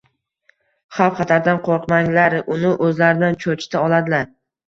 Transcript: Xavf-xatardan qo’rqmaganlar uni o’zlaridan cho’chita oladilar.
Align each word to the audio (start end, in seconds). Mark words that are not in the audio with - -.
Xavf-xatardan 0.99 1.59
qo’rqmaganlar 1.67 2.37
uni 2.55 2.73
o’zlaridan 2.87 3.37
cho’chita 3.45 3.85
oladilar. 3.91 4.27